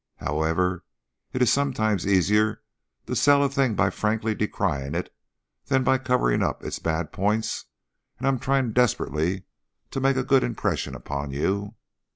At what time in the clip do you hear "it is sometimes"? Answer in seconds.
1.31-2.07